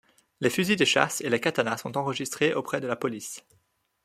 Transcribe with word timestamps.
Les 0.39 0.49
fusils 0.49 0.77
de 0.77 0.83
chasse 0.83 1.21
et 1.21 1.29
les 1.29 1.39
katanas 1.39 1.77
sont 1.77 1.95
enregistrés 1.95 2.55
auprès 2.55 2.81
de 2.81 2.87
la 2.87 2.95
police. 2.95 3.45